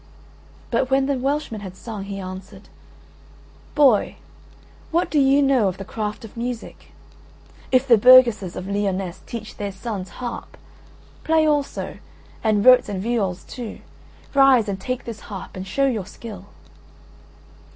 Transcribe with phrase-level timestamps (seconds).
[0.71, 2.69] But when the Welshman had sung, he answered:
[3.75, 4.15] "Boy,
[4.89, 6.87] what do you know of the craft of music?
[7.71, 11.99] If the burgesses of Lyonesse teach their sons harp—play also,
[12.43, 13.81] and rotes and viols too,
[14.33, 16.47] rise, and take this harp and show your skill."